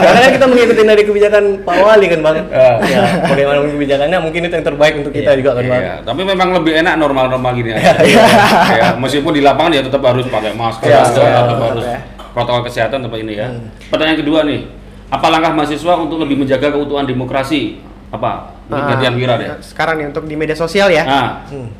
karena 0.00 0.28
kita 0.30 0.46
mengikuti 0.46 0.82
dari 0.82 1.02
kebijakan 1.02 1.44
Pak 1.62 1.76
Wali 1.78 2.06
kan 2.06 2.20
bang 2.20 2.36
Ah. 2.50 2.76
ya 2.82 3.00
bagaimana 3.24 3.58
kebijakannya 3.66 4.18
mungkin 4.20 4.40
itu 4.42 4.54
yang 4.54 4.66
terbaik 4.66 4.94
untuk 4.96 5.12
kita 5.12 5.32
juga 5.34 5.50
kan 5.54 5.64
bang 5.64 5.80
Iya, 5.80 5.94
tapi 6.02 6.20
memang 6.22 6.48
lebih 6.52 6.72
enak 6.76 6.94
normal-normal 6.94 7.50
gini 7.54 7.70
aja. 7.72 7.92
ya, 8.70 8.86
meskipun 8.94 9.32
di 9.32 9.40
lapangan 9.40 9.72
ya 9.72 9.82
tetap 9.82 10.02
harus 10.02 10.26
pakai 10.26 10.52
masker, 10.52 10.86
Iya, 10.86 11.00
tetap 11.06 11.24
iya, 11.24 11.40
harus 11.64 11.84
iya. 11.84 11.98
protokol 12.30 12.62
kesehatan 12.62 13.00
tetap 13.00 13.16
ini 13.16 13.32
ya. 13.34 13.48
Hmm. 13.48 13.72
Pertanyaan 13.88 14.18
kedua 14.18 14.44
nih, 14.44 14.60
apa 15.08 15.26
langkah 15.26 15.52
mahasiswa 15.52 15.94
untuk 15.96 16.20
lebih 16.20 16.36
menjaga 16.38 16.68
keutuhan 16.68 17.02
demokrasi? 17.02 17.80
Apa? 18.10 18.30
Ini 18.66 18.74
Ah, 18.74 18.86
gantian 18.88 19.14
Wira 19.14 19.34
deh. 19.36 19.48
Sekarang 19.60 19.96
nih 19.96 20.06
untuk 20.06 20.24
di 20.24 20.34
media 20.34 20.54
sosial 20.54 20.88
ya. 20.88 21.02
Nah, 21.02 21.30
Hmm. 21.46 21.70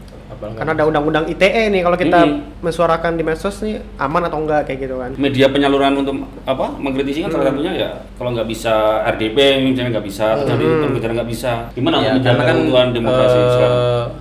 Karena 0.41 0.73
ada 0.73 0.89
undang-undang 0.89 1.29
ITE 1.29 1.69
nih 1.69 1.85
kalau 1.85 2.01
kita 2.01 2.25
Hmm. 2.25 2.65
mensuarakan 2.65 3.13
di 3.13 3.21
medsos 3.21 3.61
nih 3.61 3.77
aman 3.99 4.25
atau 4.25 4.41
enggak 4.41 4.65
kayak 4.65 4.89
gitu 4.89 4.97
kan. 4.97 5.13
media 5.15 5.53
penyaluran 5.53 5.93
untuk 5.95 6.17
apa 6.43 6.81
mengkritisi 6.81 7.21
kan 7.21 7.29
salah 7.29 7.53
satunya 7.53 7.73
ya 7.77 7.91
kalau 8.17 8.33
nggak 8.33 8.49
bisa 8.49 8.73
RDP 9.07 9.37
misalnya 9.61 10.01
nggak 10.01 10.07
bisa 10.07 10.41
terjadi 10.41 10.65
pengejaran 10.81 11.15
nggak 11.15 11.29
bisa 11.29 11.51
gimana 11.71 11.97
Ya, 12.01 12.17
untuk 12.17 12.25
karena 12.25 12.41
menjaga 12.41 12.73
kan 12.73 12.89
demokrasi 12.91 13.39
sekarang 13.45 13.77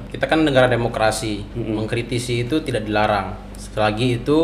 kita 0.10 0.26
kan 0.28 0.40
negara 0.44 0.68
demokrasi, 0.68 1.34
Mm-mm. 1.48 1.74
mengkritisi 1.78 2.44
itu 2.44 2.56
tidak 2.60 2.84
dilarang. 2.84 3.40
Selagi 3.56 4.20
itu 4.20 4.38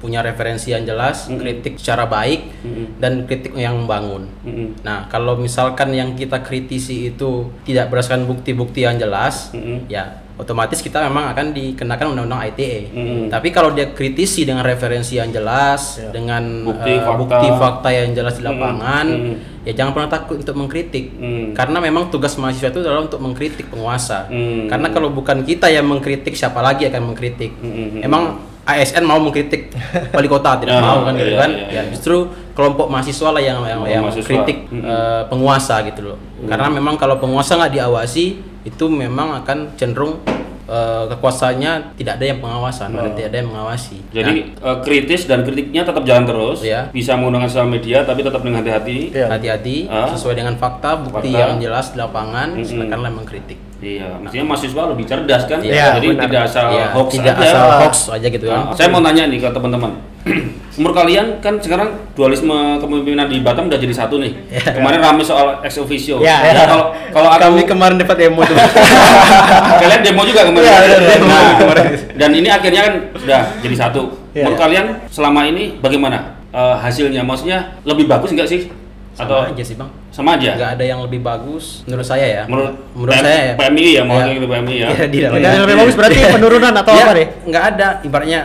punya 0.00 0.24
referensi 0.24 0.72
yang 0.72 0.82
jelas, 0.82 1.28
Mm-mm. 1.28 1.38
kritik 1.38 1.76
secara 1.76 2.08
baik 2.08 2.64
Mm-mm. 2.64 2.96
dan 2.96 3.28
kritik 3.28 3.52
yang 3.52 3.76
membangun. 3.84 4.32
Mm-mm. 4.42 4.80
Nah, 4.80 5.06
kalau 5.06 5.36
misalkan 5.36 5.92
yang 5.92 6.16
kita 6.16 6.40
kritisi 6.40 7.12
itu 7.12 7.52
tidak 7.68 7.92
berdasarkan 7.92 8.24
bukti-bukti 8.24 8.88
yang 8.88 8.96
jelas, 8.96 9.52
Mm-mm. 9.52 9.86
ya 9.86 10.24
otomatis 10.40 10.80
kita 10.80 11.04
memang 11.04 11.36
akan 11.36 11.52
dikenakan 11.52 12.16
undang-undang 12.16 12.48
ITE. 12.48 12.88
Mm-mm. 12.96 13.28
Tapi 13.28 13.52
kalau 13.52 13.76
dia 13.76 13.92
kritisi 13.92 14.48
dengan 14.48 14.64
referensi 14.64 15.20
yang 15.20 15.28
jelas, 15.28 16.00
Ya. 16.00 16.08
dengan 16.08 16.64
Bukti, 16.64 16.96
eh, 16.96 17.04
fakta. 17.04 17.20
bukti 17.20 17.46
fakta 17.60 17.88
yang 17.92 18.08
jelas 18.16 18.40
di 18.40 18.48
lapangan, 18.48 19.04
Mm-mm. 19.04 19.68
ya 19.68 19.72
jangan 19.76 19.92
pernah 19.92 20.08
takut 20.08 20.40
untuk 20.40 20.56
mengkritik. 20.56 21.12
Mm. 21.12 21.52
Karena 21.52 21.76
memang 21.76 22.08
tugas 22.08 22.40
mahasiswa 22.40 22.72
itu 22.72 22.80
adalah 22.80 23.04
untuk 23.04 23.20
mengkritik 23.20 23.68
penguasa. 23.68 24.32
Mm. 24.32 24.72
Karena 24.72 24.88
kalau 24.88 25.12
bukan 25.12 25.44
kita 25.44 25.68
yang 25.68 25.84
mengkritik, 25.84 26.32
siapa 26.32 26.64
lagi 26.64 26.88
akan 26.88 27.12
mengkritik? 27.12 27.52
Mm-mm. 27.60 28.00
Emang 28.00 28.40
ASN 28.62 29.02
mau 29.02 29.18
mengkritik 29.18 29.72
wali 30.14 30.26
kota 30.26 30.56
tidak 30.56 30.72
Ya, 30.72 30.80
mau 30.80 31.02
kan 31.02 31.12
gitu 31.14 31.26
iya, 31.28 31.38
kan? 31.38 31.50
iya, 31.50 31.64
ya 31.64 31.72
iya. 31.72 31.82
justru 31.90 32.28
kelompok 32.52 32.86
mahasiswa 32.86 33.28
lah 33.30 33.40
yang 33.40 33.58
yang, 33.62 33.80
yang 33.84 34.04
kritik 34.12 34.68
eh, 34.70 35.22
penguasa 35.26 35.80
gitu 35.82 36.00
loh. 36.06 36.18
Karena 36.42 36.68
memang 36.68 36.94
kalau 36.94 37.16
penguasa 37.16 37.56
nggak 37.56 37.72
diawasi 37.74 38.24
itu 38.62 38.84
memang 38.86 39.40
akan 39.40 39.72
cenderung 39.74 40.20
eh, 40.66 41.04
kekuasaannya 41.08 41.96
tidak 41.96 42.20
ada 42.20 42.24
yang 42.26 42.38
pengawasan, 42.38 42.92
dan 42.92 43.10
tidak 43.12 43.28
ada 43.28 43.38
yang 43.38 43.48
mengawasi. 43.48 43.96
jadi 44.10 44.32
eh, 44.52 44.76
kritis 44.80 45.24
dan 45.24 45.40
kritiknya 45.40 45.82
tetap 45.82 46.04
jalan 46.04 46.24
terus 46.24 46.60
Iya. 46.60 46.90
bisa 46.90 47.16
menggunakan 47.16 47.48
sosial 47.48 47.66
media 47.66 48.04
tapi 48.04 48.20
tetap 48.20 48.38
dengan 48.40 48.60
hati-hati. 48.60 49.10
Nah, 49.10 49.28
hati-hati 49.34 49.76
Ah. 49.88 50.06
sesuai 50.06 50.36
dengan 50.36 50.54
fakta, 50.54 51.00
bukti 51.00 51.32
Fakta. 51.32 51.40
yang 51.40 51.58
jelas 51.58 51.90
di 51.90 51.98
lapangan, 51.98 52.48
Mm-mm. 52.52 52.62
silakanlah 52.62 53.10
mengkritik. 53.10 53.58
Iya 53.80 54.12
mestinya 54.14 54.44
mahasiswa 54.46 54.82
lebih 54.86 55.04
cerdas 55.04 55.42
kan 55.44 55.58
Iya, 55.58 55.96
jadi 55.96 56.06
benar. 56.10 56.24
tidak 56.24 56.40
asal 56.44 56.66
Ya, 56.70 56.86
hoax 56.90 57.08
tidak 57.12 57.34
aja. 57.34 57.44
asal 57.46 57.64
hoax 57.78 57.94
aja 58.10 58.26
gitu 58.28 58.44
kan. 58.44 58.60
Nah, 58.62 58.72
saya 58.72 58.88
mau 58.88 59.00
nanya 59.00 59.24
nih 59.24 59.38
ke 59.38 59.48
teman-teman. 59.48 59.92
Menurut 60.76 60.96
kalian 60.96 61.26
kan 61.38 61.56
sekarang 61.56 61.88
dualisme 62.12 62.52
kepemimpinan 62.76 63.26
di 63.26 63.40
Batam 63.40 63.66
udah 63.66 63.76
jadi 63.76 63.90
satu 63.90 64.16
nih. 64.16 64.32
Kemarin 64.70 65.00
rame 65.00 65.20
soal 65.20 65.60
ex 65.60 65.76
officio. 65.76 66.20
Ya, 66.20 66.40
Nah, 66.40 66.52
ya. 66.54 66.64
Kalau 66.66 66.84
kalau 67.10 67.28
aku 67.28 67.40
Kami 67.42 67.62
kemarin 67.64 67.96
dapat 67.96 68.16
demo 68.18 68.40
tuh. 68.42 68.52
kalian 69.80 70.00
demo 70.00 70.22
juga 70.24 70.40
kemarin. 70.44 70.64
Iya, 70.66 70.78
iya, 70.82 70.98
demo 71.16 71.26
Nah, 71.26 71.52
kemarin. 71.58 71.84
dan 72.14 72.30
ini 72.32 72.48
akhirnya 72.48 72.80
kan 72.82 72.94
sudah 73.14 73.40
jadi 73.60 73.76
satu. 73.78 74.02
Iya. 74.30 74.44
Menurut 74.46 74.58
kalian 74.58 74.86
selama 75.08 75.40
ini 75.46 75.76
bagaimana 75.78 76.36
eh, 76.50 76.76
hasilnya? 76.78 77.20
Maksudnya 77.22 77.80
lebih 77.82 78.04
bagus 78.06 78.30
nggak 78.30 78.46
sih? 78.46 78.68
Atau 79.12 79.36
Sama 79.36 79.50
aja 79.50 79.62
sih 79.62 79.76
bang. 79.76 79.90
sama 80.10 80.28
aja? 80.34 80.50
Nggak 80.54 80.70
ada 80.74 80.84
yang 80.86 81.00
lebih 81.00 81.20
bagus 81.20 81.82
menurut 81.84 82.04
saya 82.04 82.26
ya. 82.26 82.42
Menurut, 82.46 82.74
menurut 82.92 83.12
PM 83.12 83.22
saya 83.22 83.40
ya. 83.40 83.54
PMI 83.56 83.86
ya, 83.86 84.02
maksudnya 84.02 84.26
Ya. 84.26 84.36
gitu 84.36 84.46
PMI 84.48 84.74
ya. 84.74 84.88
Iya, 84.88 85.06
tidak. 85.06 85.28
Dan 85.34 85.50
yang 85.50 85.64
lebih 85.64 85.78
bagus 85.78 85.94
berarti 85.94 86.18
penurunan 86.30 86.72
atau 86.74 86.92
Ya, 86.92 87.02
apa 87.02 87.12
deh? 87.12 87.28
nggak 87.44 87.64
ada 87.68 87.88
ibaratnya 88.02 88.40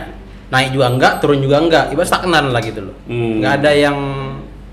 naik 0.46 0.68
juga 0.70 0.86
enggak 0.88 1.12
turun 1.18 1.38
juga 1.38 1.56
enggak 1.58 1.84
ibarat 1.90 2.06
stagnan 2.06 2.44
lah 2.48 2.60
gitu 2.60 2.80
loh 2.80 2.94
Hmm. 3.04 3.42
nggak 3.42 3.52
ada 3.56 3.70
yang 3.72 3.96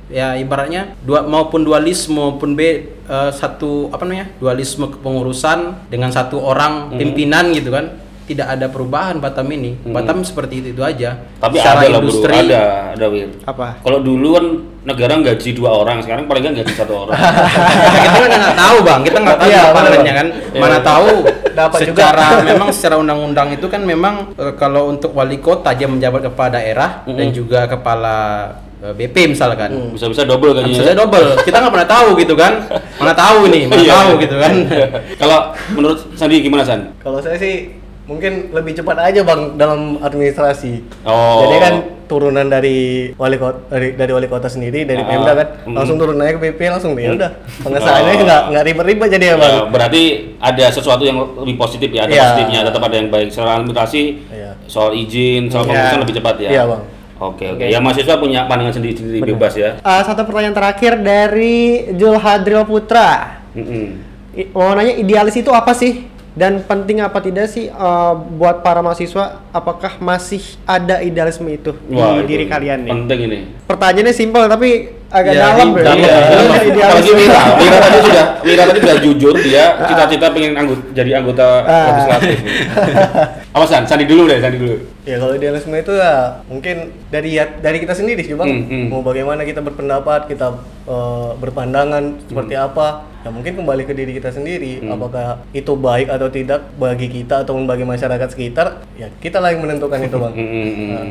ya 0.07 0.35
ibaratnya 0.35 0.93
dua 0.99 1.23
maupun 1.23 1.61
dualisme 1.61 2.13
maupun 2.13 2.53
b 2.53 2.61
eh, 3.01 3.31
satu 3.31 3.89
apa 3.89 4.03
namanya 4.03 4.29
dualisme 4.37 4.85
kepengurusan 4.87 5.59
dengan 5.87 6.09
satu 6.09 6.37
orang 6.37 6.89
Hmm. 6.89 6.99
pimpinan 6.99 7.49
gitu 7.49 7.69
kan 7.69 7.89
tidak 8.23 8.47
ada 8.49 8.67
perubahan 8.67 9.17
Batam 9.17 9.49
ini 9.49 9.75
Batam 9.83 10.21
seperti 10.21 10.53
itu, 10.57 10.67
itu 10.71 10.81
aja 10.81 11.19
Tapi 11.37 11.57
Secara 11.57 11.79
ada 11.79 11.89
lah 11.89 11.91
bro, 11.91 12.03
industri 12.05 12.31
ada, 12.31 12.61
ada 12.93 13.05
Wir. 13.09 13.29
Apa? 13.43 13.67
Kalau 13.79 13.99
dulu 13.99 14.29
kan 14.31 14.45
negara 14.83 15.15
gaji 15.15 15.49
dua 15.51 15.71
orang, 15.73 15.99
sekarang 15.99 16.23
paling 16.25 16.43
nggak 16.43 16.55
gaji 16.59 16.73
satu 16.73 16.93
orang. 17.01 17.15
kita 17.95 18.17
kan 18.19 18.29
nggak 18.33 18.57
tahu 18.57 18.77
bang 18.81 18.99
kita 19.01 19.17
nggak 19.17 19.37
tahu 19.37 19.47
Iya, 19.47 19.61
lapangannya 19.63 19.97
Bang. 19.97 20.13
kan 20.13 20.27
Iya. 20.33 20.59
mana 20.59 20.77
tahu 20.79 21.09
Dapat 21.53 21.79
juga. 21.79 21.91
secara 21.95 22.25
memang 22.49 22.69
secara 22.69 22.95
undang-undang 22.97 23.47
itu 23.49 23.65
kan 23.65 23.81
memang 23.81 24.15
eh, 24.35 24.53
kalau 24.53 24.89
untuk 24.89 25.11
wali 25.11 25.37
kota 25.37 25.71
dia 25.71 25.85
menjabat 25.85 26.25
kepala 26.25 26.49
daerah 26.53 26.89
dan 27.05 27.15
Mm-mm. 27.23 27.31
juga 27.31 27.63
kepala 27.65 28.15
eh, 28.79 28.93
BP 28.93 29.15
misalkan 29.29 29.93
Bisa-bisa 29.93 30.23
double 30.23 30.51
kan 30.51 30.63
bisa 30.65 30.91
double 30.91 31.39
kita 31.41 31.57
nggak 31.57 31.73
pernah 31.73 31.89
tahu 31.89 32.07
gitu 32.15 32.33
kan 32.33 32.53
mana 32.97 33.13
tahu 33.13 33.39
nih 33.47 33.63
mana 33.65 33.79
Iya. 33.79 33.93
tahu 33.93 34.09
gitu 34.19 34.35
kan 34.37 34.53
Kalau 35.21 35.39
menurut 35.71 35.99
Sandi 36.13 36.39
gimana 36.39 36.63
San? 36.63 36.91
Kalau 36.97 37.17
saya 37.17 37.37
sih 37.37 37.71
mungkin 38.03 38.51
lebih 38.51 38.75
cepat 38.75 38.97
aja 39.01 39.21
bang 39.21 39.55
dalam 39.55 39.95
administrasi. 39.97 40.83
Oh. 41.01 41.39
Jadi 41.41 41.55
kan 41.57 41.73
turunan 42.03 42.45
dari 42.45 43.09
wali 43.13 43.37
kota 43.37 43.63
dari, 43.69 43.95
dari 43.95 44.11
wali 44.11 44.27
kota 44.27 44.45
sendiri 44.45 44.83
dari 44.83 44.99
Ah, 44.99 45.07
Pemda 45.07 45.31
kan 45.33 45.47
mm. 45.63 45.73
langsung 45.73 45.95
turun 45.95 46.19
aja 46.19 46.35
ke 46.35 46.41
PP 46.43 46.59
langsung 46.67 46.91
ya 46.93 47.09
Mm. 47.09 47.17
udah 47.17 47.31
pengesahannya 47.63 48.13
Oh. 48.13 48.21
nggak 48.21 48.41
nggak 48.51 48.63
ribet-ribet 48.65 49.09
jadi 49.09 49.25
ya 49.25 49.35
bang. 49.35 49.53
Ya, 49.53 49.63
berarti 49.65 50.03
ada 50.37 50.65
sesuatu 50.67 51.03
yang 51.03 51.17
lebih 51.37 51.55
positif 51.55 51.89
ya, 51.89 52.03
ada 52.03 52.11
Iya. 52.11 52.21
positifnya, 52.25 52.59
tetap 52.67 52.81
ada 52.81 52.95
yang 52.95 53.07
baik. 53.07 53.27
Soal 53.29 53.49
administrasi, 53.55 54.01
Iya. 54.29 54.51
soal 54.65 54.91
izin, 54.93 55.47
soal 55.47 55.63
Iya. 55.63 55.69
pengurusan 55.71 55.99
lebih 56.01 56.15
cepat 56.17 56.35
ya. 56.37 56.49
Iya, 56.51 56.63
Bang. 56.67 56.83
Oke 57.23 57.45
oke. 57.47 57.63
Ya 57.63 57.79
mahasiswa 57.79 58.19
punya 58.19 58.43
pandangan 58.43 58.73
sendiri-sendiri 58.73 59.23
bebas 59.23 59.55
ya. 59.55 59.79
Eh, 59.79 60.01
satu 60.03 60.27
pertanyaan 60.27 60.51
terakhir 60.51 60.99
dari 60.99 61.87
Jul 61.95 62.19
Hadril 62.19 62.67
Putra. 62.67 63.39
Mm-mm. 63.55 63.85
I- 64.33 64.49
Mau 64.49 64.73
nanya 64.73 64.91
idealis 64.91 65.33
itu 65.33 65.47
apa 65.47 65.71
sih? 65.71 66.03
Dan 66.33 66.65
penting 66.65 66.97
apa 66.97 67.21
tidak 67.21 67.45
sih 67.45 67.69
eh, 67.69 68.13
buat 68.33 68.59
para 68.59 68.81
mahasiswa? 68.81 69.45
Apakah 69.49 70.01
masih 70.01 70.41
ada 70.65 70.97
idealisme 70.99 71.45
itu 71.47 71.77
Wah, 71.87 72.17
di 72.17 72.19
itu 72.19 72.27
diri 72.27 72.45
kalian 72.47 72.83
nih? 72.83 72.91
Penting 72.91 73.19
ini. 73.23 73.37
Pertanyaannya 73.63 74.11
simpel 74.11 74.45
tapi 74.45 74.69
agak 75.07 75.29
Ya, 75.31 75.53
dalam. 75.53 75.67
ya. 75.71 75.83
dalam, 75.83 75.97
Iya, 75.99 76.09
dalam. 76.09 76.57
Idealis. 76.57 76.81
apalagi 76.83 77.11
Wira, 77.13 77.41
Wira 77.53 77.77
tadi 77.85 77.99
sudah, 78.01 78.25
Wira 78.41 78.63
tadi 78.65 78.79
sudah 78.81 78.97
jujur 78.99 79.33
dia 79.39 79.65
cita-cita 79.79 80.25
pengen 80.33 80.53
anggut, 80.55 80.79
jadi 80.89 81.11
anggota 81.15 81.45
Ah. 81.61 81.85
legislatif. 81.91 82.37
Apa 83.53 83.65
San? 83.65 83.85
Sandi 83.85 84.05
dulu 84.05 84.25
deh, 84.25 84.41
Sandi 84.41 84.57
dulu. 84.57 84.75
Ya 85.03 85.21
kalau 85.21 85.37
idealisme 85.37 85.75
itu 85.75 85.93
ya 85.93 86.41
mungkin 86.43 86.75
dari 87.07 87.29
dari 87.37 87.77
kita 87.77 87.93
sendiri 87.93 88.25
sih 88.25 88.33
bang. 88.33 88.49
Hmm, 88.49 88.65
hmm. 88.65 88.85
Mau 88.89 89.01
bagaimana 89.01 89.45
kita 89.45 89.61
berpendapat, 89.61 90.25
kita 90.25 90.57
eh, 90.83 91.29
berpandangan 91.37 92.25
seperti 92.25 92.53
Hmm. 92.55 92.67
apa. 92.67 92.87
Ya 93.23 93.29
mungkin 93.29 93.55
kembali 93.55 93.83
ke 93.83 93.93
diri 93.93 94.11
kita 94.13 94.29
sendiri. 94.29 94.83
Apakah 94.85 95.25
itu 95.49 95.71
baik 95.73 96.07
atau 96.07 96.27
tidak 96.27 96.75
bagi 96.75 97.07
kita 97.07 97.41
ataupun 97.41 97.63
bagi 97.63 97.83
masyarakat 97.83 98.27
sekitar. 98.29 98.83
Ya 98.93 99.07
kita 99.17 99.39
lah 99.39 99.49
yang 99.49 99.63
menentukan 99.63 99.95
itu 99.97 100.15
bang. 100.15 100.33
Mm, 100.35 100.43
mm, 100.43 100.67
mm. 100.67 100.87
Nah, 100.89 101.05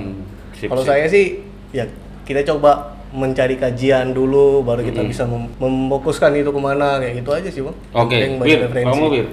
Sip, 0.53 0.69
kalau 0.69 0.83
sip. 0.83 0.91
saya 0.91 1.05
sih 1.07 1.41
ya 1.71 1.89
kita 2.23 2.45
coba 2.47 2.93
mencari 3.11 3.57
kajian 3.57 4.11
dulu 4.11 4.61
baru 4.63 4.81
kita 4.83 5.01
Hmm. 5.01 5.11
bisa 5.11 5.25
mem- 5.25 5.53
memfokuskan 5.55 6.33
itu 6.35 6.49
ke 6.49 6.57
mana 6.59 6.97
kayak 6.97 7.15
gitu 7.19 7.31
aja 7.31 7.49
sih 7.49 7.61
bang. 7.61 7.77
Oke, 7.93 8.17
Wir, 8.39 8.59
referensi. 8.63 8.89
kamu 8.89 9.05
Wir. 9.11 9.27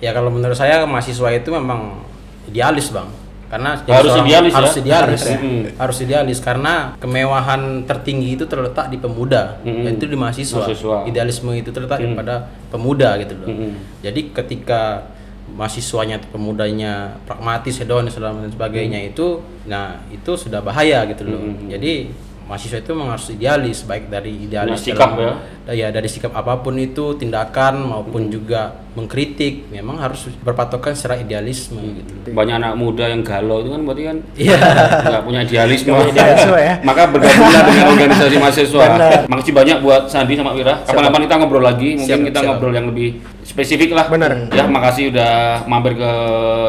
ya 0.00 0.10
kalau 0.10 0.28
menurut 0.28 0.54
saya 0.54 0.82
mahasiswa 0.84 1.28
itu 1.32 1.48
memang 1.48 2.02
idealis 2.44 2.90
bang 2.90 3.06
karena 3.54 3.70
Harus 3.78 3.86
seorang- 4.10 4.26
idealis 4.26 4.50
ya? 4.50 4.58
harus 4.58 4.74
idealis 4.74 5.22
Harus, 5.22 5.38
mm. 5.38 5.62
harus 5.78 5.98
idealis 6.00 6.38
karena 6.40 6.74
kemewahan 6.98 7.60
tertinggi 7.84 8.34
itu 8.34 8.44
terletak 8.44 8.90
di 8.90 8.98
pemuda 8.98 9.62
Mm-mm. 9.62 9.86
yaitu 9.86 10.04
di 10.04 10.18
mahasiswa. 10.18 10.58
Mahasiswa. 10.58 10.96
idealisme 11.06 11.54
itu 11.54 11.70
terletak 11.70 12.02
Mm. 12.02 12.18
pada 12.18 12.34
pemuda 12.66 13.14
gitu 13.16 13.34
loh 13.36 13.46
Mm-mm. 13.46 14.02
jadi 14.02 14.20
ketika 14.34 15.06
mahasiswanya 15.46 16.18
atau 16.18 16.34
pemudanya 16.34 17.14
pragmatis 17.22 17.78
hedon 17.78 18.04
dan 18.04 18.12
sebagainya 18.48 19.06
itu 19.06 19.38
nah 19.62 20.02
itu 20.08 20.34
sudah 20.34 20.58
bahaya 20.58 21.06
gitu 21.06 21.22
loh 21.22 21.38
Mm-mm. 21.38 21.70
jadi 21.70 22.10
mahasiswa 22.44 22.76
itu 22.76 22.90
memang 22.90 23.14
harus 23.14 23.30
idealis 23.30 23.78
baik 23.82 24.10
dari 24.10 24.34
idealis 24.40 24.82
Punya 24.82 24.88
sikap 24.90 25.10
dalam, 25.14 25.38
ya. 25.64 25.72
ya 25.72 25.88
dari 25.88 26.08
sikap 26.08 26.34
apa 26.34 26.58
pun 26.58 26.74
itu 26.74 27.14
tindakan 27.14 27.86
maupun 27.86 28.28
juga 28.28 28.82
mengkritik 28.94 29.66
memang 29.68 29.98
harus 29.98 30.24
berpatokan 30.38 30.94
secara 30.94 31.18
idealisme 31.18 31.76
gitu. 31.76 32.30
banyak 32.30 32.54
anak 32.54 32.72
muda 32.74 33.04
yang 33.04 33.20
galau 33.20 33.58
itu 33.58 33.68
kan 33.68 33.80
berarti 33.82 34.02
kan 34.04 34.16
Iya. 34.34 34.56
nggak 35.04 35.22
punya 35.22 35.40
idealisme. 35.42 35.88
Nggak 35.88 35.98
punya 36.00 36.12
idealisme 36.14 36.56
ya. 36.56 36.74
Maka 36.80 37.02
bergabunglah 37.06 37.62
dengan 37.64 37.84
organisasi 37.92 38.34
mahasiswa. 38.38 38.84
Benar. 38.88 39.12
Makasih 39.26 39.52
banyak 39.52 39.76
buat 39.80 40.02
Sandi 40.06 40.34
sama 40.34 40.50
Wira. 40.52 40.74
Kapan-kapan 40.80 41.20
kita 41.22 41.34
ngobrol 41.36 41.64
lagi, 41.64 41.88
mungkin 41.96 42.06
Siap, 42.08 42.22
kita 42.24 42.38
siap. 42.38 42.48
ngobrol 42.48 42.72
yang 42.72 42.86
lebih 42.86 43.08
spesifik 43.42 43.90
lah. 43.92 44.06
Benar. 44.06 44.32
Ya, 44.48 44.64
makasih 44.64 45.10
udah 45.10 45.32
mampir 45.64 45.92
ke 45.94 46.10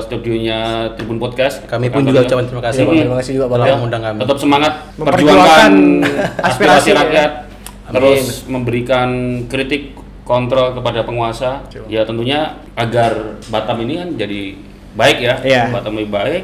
studionya 0.02 0.60
Tribun 0.94 1.18
Podcast. 1.18 1.62
Kami 1.64 1.88
pun 1.88 2.04
juga 2.04 2.20
kita. 2.20 2.34
ucapkan 2.34 2.46
terima 2.48 2.64
kasih 2.64 2.82
Iya. 2.84 3.02
Terima 3.02 3.18
kasih 3.18 3.32
juga, 3.34 3.46
Bang. 3.46 3.56
telah 3.56 3.68
Ya, 3.68 3.76
mengundang 3.76 4.02
kami. 4.02 4.20
Tetap 4.20 4.38
semangat 4.38 4.74
memperjuangkan 4.96 5.72
aspirasi 6.42 6.90
ya. 6.90 6.96
rakyat. 6.98 7.32
Amin. 7.86 7.94
Terus 7.94 8.26
memberikan 8.50 9.10
kritik 9.46 9.94
kontrol 10.26 10.74
kepada 10.74 11.06
penguasa. 11.06 11.62
Ya 11.86 12.02
tentunya 12.02 12.58
agar 12.74 13.38
Batam 13.48 13.78
ini 13.80 13.94
kan 13.96 14.10
jadi 14.18 14.42
baik 14.98 15.18
ya. 15.22 15.36
Iya. 15.40 15.62
Batam 15.70 15.94
lebih 15.94 16.12
baik. 16.12 16.44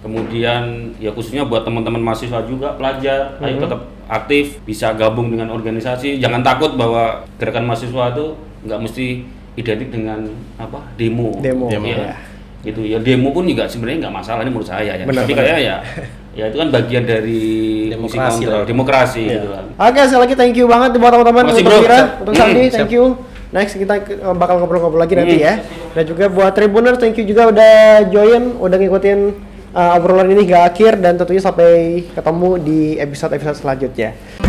Kemudian 0.00 0.90
ya 0.96 1.12
khususnya 1.12 1.44
buat 1.44 1.62
teman-teman 1.62 2.00
mahasiswa 2.00 2.40
juga 2.42 2.72
pelajar, 2.74 3.36
ayo 3.38 3.56
Mhm. 3.56 3.62
tetap 3.62 3.80
aktif, 4.08 4.58
bisa 4.64 4.90
gabung 4.92 5.28
dengan 5.28 5.52
organisasi. 5.52 6.18
Jangan 6.18 6.40
takut 6.40 6.74
bahwa 6.74 7.22
gerakan 7.36 7.68
mahasiswa 7.68 8.10
itu 8.10 8.26
nggak 8.64 8.80
mesti 8.80 9.06
identik 9.54 9.92
dengan 9.92 10.24
apa 10.56 10.80
demo. 10.96 11.36
Demo, 11.38 11.68
Demo, 11.68 11.86
ya. 11.86 12.10
ya. 12.10 12.16
Gitu 12.60 12.80
ya 12.82 12.98
demo 12.98 13.30
pun 13.30 13.44
juga 13.44 13.64
sebenarnya 13.64 14.08
nggak 14.08 14.16
masalah 14.16 14.40
ini 14.42 14.50
menurut 14.50 14.68
saya 14.68 14.92
ya. 14.96 15.04
Benar, 15.04 15.22
Tapi 15.22 15.32
benar. 15.32 15.44
kayak 15.46 15.58
ya 15.60 15.76
ya 16.30 16.46
itu 16.46 16.56
kan 16.56 16.68
bagian 16.68 17.02
dari 17.02 17.42
Demokrasi 17.90 18.40
kontrol, 18.40 18.54
lah. 18.54 18.66
demokrasi 18.66 19.20
Iya. 19.20 19.34
gitu 19.34 19.48
kan. 19.50 19.64
Oke, 19.80 20.00
sekali 20.04 20.20
lagi 20.20 20.34
thank 20.34 20.54
you 20.54 20.66
banget 20.66 20.90
buat 20.94 21.10
teman-teman 21.10 21.42
untuk 21.48 21.64
bro. 21.64 21.78
Siap. 21.80 22.06
untuk 22.20 22.34
Sandi, 22.34 22.62
thank 22.68 22.90
you. 22.90 23.04
Next 23.50 23.74
kita 23.74 23.94
ke- 23.98 24.22
bakal 24.32 24.58
ngobrol-ngobrol 24.58 25.00
lagi 25.00 25.14
nanti 25.14 25.36
Hmm. 25.36 25.44
ya. 25.44 25.54
Dan 25.90 26.04
juga 26.06 26.24
buat 26.26 26.50
Tribuner, 26.50 26.94
thank 26.94 27.14
you 27.14 27.24
juga 27.24 27.50
udah 27.50 27.74
join, 28.06 28.54
udah 28.56 28.76
ngikutin 28.76 29.18
uh, 29.70 29.96
obrolan 29.96 30.26
ini 30.28 30.46
hingga 30.46 30.64
akhir 30.64 30.98
dan 30.98 31.14
tentunya 31.14 31.38
sampai 31.38 31.70
ketemu 32.08 32.50
di 32.58 32.80
episode-episode 32.96 33.58
selanjutnya. 33.58 34.39